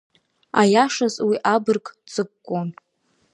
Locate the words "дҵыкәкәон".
2.05-2.69